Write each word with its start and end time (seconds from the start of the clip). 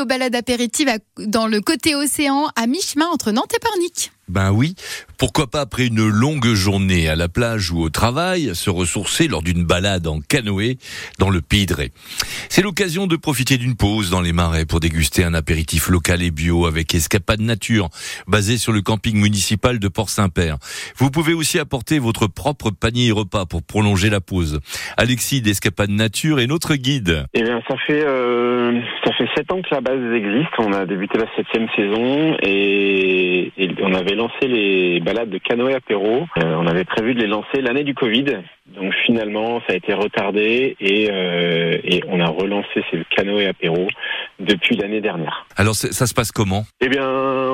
aux 0.00 0.06
balades 0.06 0.34
apéritives 0.34 0.90
dans 1.18 1.46
le 1.46 1.60
côté 1.60 1.94
océan, 1.94 2.48
à 2.56 2.66
mi-chemin 2.66 3.06
entre 3.06 3.32
Nantes 3.32 3.52
et 3.54 3.60
Pornic. 3.60 4.10
Ben 4.28 4.50
oui, 4.50 4.74
pourquoi 5.18 5.46
pas 5.46 5.60
après 5.60 5.86
une 5.86 6.08
longue 6.08 6.52
journée 6.52 7.08
à 7.08 7.14
la 7.14 7.28
plage 7.28 7.70
ou 7.70 7.80
au 7.80 7.90
travail, 7.90 8.56
se 8.56 8.70
ressourcer 8.70 9.28
lors 9.28 9.40
d'une 9.40 9.64
balade 9.64 10.08
en 10.08 10.18
canoë 10.20 10.78
dans 11.20 11.30
le 11.30 11.40
Pays 11.40 11.66
de 11.66 11.76
C'est 12.48 12.62
l'occasion 12.62 13.06
de 13.06 13.14
profiter 13.14 13.56
d'une 13.56 13.76
pause 13.76 14.10
dans 14.10 14.20
les 14.20 14.32
marais 14.32 14.66
pour 14.66 14.80
déguster 14.80 15.22
un 15.22 15.32
apéritif 15.32 15.88
local 15.90 16.24
et 16.24 16.32
bio 16.32 16.66
avec 16.66 16.92
Escapade 16.92 17.40
Nature, 17.40 17.88
basé 18.26 18.58
sur 18.58 18.72
le 18.72 18.82
camping 18.82 19.16
municipal 19.16 19.78
de 19.78 19.86
Port-Saint-Père. 19.86 20.56
Vous 20.96 21.12
pouvez 21.12 21.32
aussi 21.32 21.60
apporter 21.60 22.00
votre 22.00 22.26
propre 22.26 22.72
panier 22.72 23.12
repas 23.12 23.46
pour 23.46 23.62
prolonger 23.62 24.10
la 24.10 24.20
pause. 24.20 24.58
Alexis 24.96 25.40
d'Escapade 25.40 25.90
Nature 25.90 26.40
est 26.40 26.48
notre 26.48 26.74
guide. 26.74 27.26
Eh 27.32 27.42
bien, 27.44 27.62
ça 27.68 27.76
fait 27.86 28.02
euh, 28.04 28.80
fait 29.16 29.28
sept 29.34 29.52
ans 29.52 29.62
que 29.62 29.74
la 29.74 29.80
base 29.80 30.00
existe. 30.14 30.52
On 30.58 30.72
a 30.72 30.86
débuté 30.86 31.18
la 31.18 31.26
septième 31.36 31.68
saison 31.76 32.36
et, 32.42 33.52
on 33.82 33.94
avait 33.94 34.14
lancé 34.14 34.48
les 34.48 35.00
balades 35.00 35.30
de 35.30 35.38
canoë 35.38 35.74
apéro. 35.74 36.26
Euh, 36.38 36.54
on 36.56 36.66
avait 36.66 36.84
prévu 36.84 37.14
de 37.14 37.20
les 37.20 37.26
lancer 37.26 37.60
l'année 37.60 37.84
du 37.84 37.94
Covid. 37.94 38.38
Donc 38.74 38.92
finalement, 39.04 39.60
ça 39.66 39.72
a 39.72 39.76
été 39.76 39.94
retardé 39.94 40.76
et, 40.80 41.08
euh, 41.10 41.78
et 41.84 42.02
on 42.08 42.20
a 42.20 42.26
relancé 42.26 42.84
ces 42.90 42.98
canoë 43.16 43.46
apéro 43.46 43.86
depuis 44.38 44.76
l'année 44.76 45.00
dernière. 45.00 45.46
Alors 45.56 45.74
ça 45.74 46.06
se 46.06 46.14
passe 46.14 46.32
comment? 46.32 46.64
Eh 46.80 46.88
bien, 46.88 47.06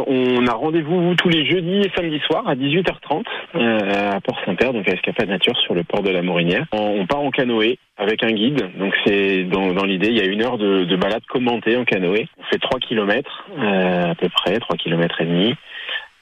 on 0.06 0.46
a 0.46 0.52
rendez-vous 0.52 1.14
tous 1.16 1.28
les 1.28 1.46
jeudis 1.46 1.80
et 1.80 1.90
samedis 1.94 2.20
soirs 2.26 2.46
à 2.48 2.54
18h30 2.54 3.24
euh, 3.54 4.10
à 4.12 4.20
Port-Saint-Père, 4.20 4.72
donc 4.72 4.88
à 4.88 4.92
Escapade 4.92 5.28
Nature 5.28 5.56
sur 5.58 5.74
le 5.74 5.84
port 5.84 6.02
de 6.02 6.10
la 6.10 6.22
Morinière. 6.22 6.66
On, 6.72 7.06
part 7.06 7.20
en 7.20 7.30
canoë 7.30 7.78
avec 7.96 8.24
un 8.24 8.32
guide. 8.32 8.70
Donc 8.78 8.94
c'est 9.04 9.44
dans, 9.44 9.72
dans 9.72 9.84
l'idée, 9.84 10.08
il 10.08 10.18
y 10.18 10.20
a 10.20 10.26
une 10.26 10.42
heure 10.42 10.58
de, 10.58 10.84
de 10.84 10.96
balade 10.96 11.24
commentée 11.28 11.76
en 11.76 11.84
canoë. 11.84 12.28
On 12.38 12.44
fait 12.44 12.58
3 12.58 12.80
km 12.80 13.44
euh, 13.58 14.10
à 14.10 14.14
peu 14.14 14.28
près, 14.28 14.58
3 14.58 14.76
km 14.76 15.20
et 15.20 15.24
demi. 15.24 15.54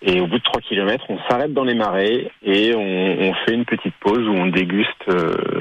Et 0.02 0.20
au 0.20 0.26
bout 0.26 0.38
de 0.38 0.42
3 0.42 0.62
km, 0.62 1.04
on 1.10 1.18
s'arrête 1.28 1.52
dans 1.52 1.64
les 1.64 1.74
marais 1.74 2.30
et 2.42 2.74
on, 2.74 2.80
on, 2.80 3.34
fait 3.44 3.52
une 3.52 3.66
petite 3.66 3.94
pause 4.00 4.26
où 4.26 4.32
on 4.32 4.46
déguste, 4.46 4.88
euh, 5.08 5.59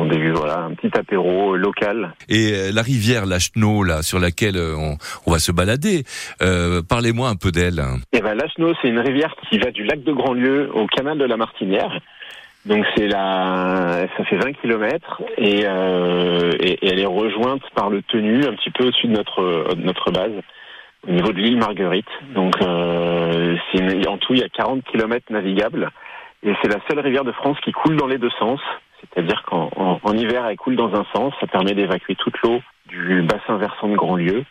on 0.00 0.06
déguste 0.06 0.38
voilà, 0.38 0.60
un 0.60 0.74
petit 0.74 0.90
apéro 0.96 1.56
local. 1.56 2.12
Et 2.28 2.52
euh, 2.52 2.70
la 2.72 2.82
rivière 2.82 3.26
Lachenot, 3.26 3.82
là, 3.82 4.02
sur 4.02 4.18
laquelle 4.18 4.56
euh, 4.56 4.74
on, 4.76 4.96
on 5.26 5.32
va 5.32 5.38
se 5.38 5.52
balader, 5.52 6.04
euh, 6.42 6.82
parlez-moi 6.86 7.28
un 7.28 7.36
peu 7.36 7.50
d'elle. 7.50 7.82
Eh 8.12 8.20
ben, 8.20 8.34
Lachenot, 8.34 8.74
c'est 8.80 8.88
une 8.88 9.00
rivière 9.00 9.34
qui 9.48 9.58
va 9.58 9.70
du 9.70 9.84
lac 9.84 10.02
de 10.02 10.12
Grandlieu 10.12 10.70
au 10.74 10.86
canal 10.86 11.18
de 11.18 11.24
la 11.24 11.36
Martinière. 11.36 12.00
Donc 12.66 12.84
c'est 12.94 13.06
la, 13.06 14.06
ça 14.16 14.24
fait 14.24 14.36
20 14.36 14.52
km 14.60 15.22
et, 15.38 15.62
euh, 15.64 16.52
et, 16.60 16.72
et, 16.72 16.88
elle 16.88 17.00
est 17.00 17.06
rejointe 17.06 17.62
par 17.74 17.88
le 17.88 18.02
Tenu, 18.02 18.44
un 18.44 18.52
petit 18.52 18.70
peu 18.70 18.84
au-dessus 18.84 19.06
de 19.06 19.12
notre, 19.12 19.74
de 19.74 19.82
notre 19.82 20.10
base 20.10 20.32
au 21.08 21.10
niveau 21.10 21.32
de 21.32 21.38
l'île 21.38 21.58
Marguerite. 21.58 22.08
Donc, 22.34 22.54
euh, 22.60 23.56
en 24.06 24.18
tout, 24.18 24.34
il 24.34 24.40
y 24.40 24.44
a 24.44 24.48
40 24.48 24.84
km 24.84 25.24
navigables. 25.30 25.90
Et 26.42 26.52
c'est 26.62 26.68
la 26.68 26.80
seule 26.88 27.00
rivière 27.00 27.24
de 27.24 27.32
France 27.32 27.58
qui 27.64 27.72
coule 27.72 27.96
dans 27.96 28.06
les 28.06 28.18
deux 28.18 28.30
sens. 28.38 28.60
C'est-à-dire 29.00 29.42
qu'en 29.46 29.70
en, 29.74 30.12
hiver, 30.14 30.46
elle 30.46 30.56
coule 30.56 30.76
dans 30.76 30.94
un 30.94 31.04
sens. 31.14 31.32
Ça 31.40 31.46
permet 31.46 31.74
d'évacuer 31.74 32.14
toute 32.16 32.38
l'eau 32.42 32.60
du 32.88 33.22
bassin 33.22 33.56
versant 33.56 33.88
de 33.88 33.96
Grandlieu. 33.96 34.44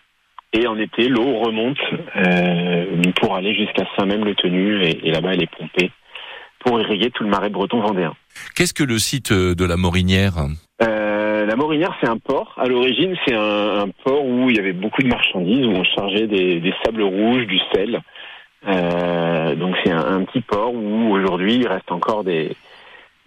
Et 0.54 0.66
en 0.68 0.78
été, 0.78 1.08
l'eau 1.08 1.40
remonte 1.40 1.78
euh, 2.16 2.86
pour 3.22 3.36
aller 3.36 3.54
jusqu'à 3.54 3.86
Saint-Même-le-Tenu. 3.98 4.82
Et, 4.84 5.08
et 5.08 5.12
là-bas, 5.12 5.34
elle 5.34 5.44
est 5.44 5.56
pompée 5.56 5.92
pour 6.60 6.80
irriguer 6.80 7.10
tout 7.12 7.24
le 7.24 7.30
marais 7.30 7.50
breton 7.50 7.80
vendéen. 7.80 8.14
Qu'est-ce 8.56 8.74
que 8.74 8.84
le 8.84 9.00
site 9.00 9.32
de 9.32 9.66
la 9.66 9.78
Morinière? 9.78 10.34
Euh, 10.82 11.46
La 11.46 11.56
Morinière, 11.56 11.96
c'est 12.02 12.10
un 12.10 12.18
port. 12.18 12.56
À 12.58 12.68
l'origine, 12.68 13.16
c'est 13.26 13.36
un, 13.36 13.82
un, 13.82 13.90
port 14.04 14.26
où 14.26 14.50
il 14.50 14.56
y 14.56 14.60
avait 14.60 14.74
beaucoup 14.74 15.02
de 15.02 15.08
marchandises, 15.08 15.66
où 15.66 15.72
on 15.72 15.84
chargeait 15.84 16.28
des, 16.28 16.60
des 16.60 16.74
sables 16.84 17.04
rouges, 17.04 17.46
du 17.46 17.60
sel. 17.74 18.02
Euh, 18.68 19.56
donc 19.56 19.76
c'est 19.84 19.92
un, 19.92 20.06
un, 20.06 20.24
petit 20.26 20.42
port 20.42 20.74
où 20.74 21.14
aujourd'hui 21.14 21.56
il 21.56 21.68
reste 21.68 21.92
encore 21.92 22.26
des, 22.26 22.52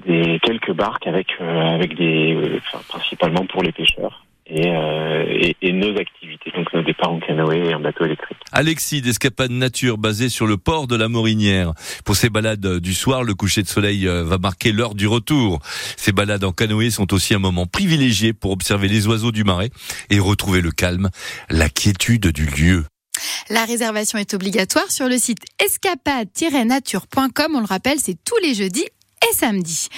des 0.07 0.39
quelques 0.43 0.73
barques 0.73 1.07
avec 1.07 1.29
euh, 1.41 1.75
avec 1.75 1.97
des, 1.97 2.37
enfin, 2.59 2.83
principalement 2.89 3.47
pour 3.47 3.63
les 3.63 3.73
pêcheurs 3.73 4.25
et, 4.47 4.69
euh, 4.69 5.25
et, 5.29 5.57
et, 5.63 5.73
nos 5.73 5.97
activités, 5.97 6.51
donc 6.55 6.73
nos 6.73 6.83
départs 6.83 7.13
en 7.13 7.21
canoë 7.21 7.71
et 7.71 7.75
en 7.75 7.81
bateau 7.81 8.05
électrique. 8.05 8.37
Alexis 8.51 9.01
d'Escapade 9.01 9.51
Nature, 9.51 9.99
basé 9.99 10.29
sur 10.29 10.47
le 10.47 10.57
port 10.57 10.87
de 10.87 10.97
la 10.97 11.09
Morinière. 11.09 11.73
Pour 12.05 12.17
ces 12.17 12.29
balades 12.29 12.79
du 12.79 12.93
soir, 12.93 13.23
le 13.23 13.35
coucher 13.35 13.63
de 13.63 13.69
soleil 13.69 14.07
euh, 14.07 14.25
va 14.25 14.39
marquer 14.39 14.73
l'heure 14.73 14.95
du 14.95 15.07
retour. 15.07 15.61
Ces 15.97 16.13
balades 16.13 16.45
en 16.45 16.53
canoë 16.53 16.91
sont 16.91 17.15
aussi 17.15 17.35
un 17.35 17.39
moment 17.39 17.67
privilégié 17.67 18.33
pour 18.33 18.51
observer 18.51 18.89
les 18.89 19.07
oiseaux 19.07 19.33
du 19.33 19.45
marais 19.45 19.71
et 20.11 20.19
retrouver 20.19 20.61
le 20.61 20.71
calme, 20.71 21.09
la 21.49 21.69
quiétude 21.69 22.29
du 22.29 22.47
lieu. 22.47 22.85
La 23.49 23.65
réservation 23.65 24.19
est 24.19 24.35
obligatoire 24.35 24.91
sur 24.91 25.09
le 25.09 25.17
site 25.19 25.45
escapade-nature.com. 25.65 27.53
On 27.55 27.61
le 27.61 27.67
rappelle, 27.67 27.99
c'est 28.01 28.17
tous 28.25 28.39
les 28.43 28.55
jeudis 28.55 28.87
et 29.33 29.39
samedis. 29.39 29.89